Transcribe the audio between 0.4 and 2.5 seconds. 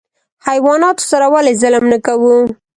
حیواناتو سره ولې ظلم نه کوو؟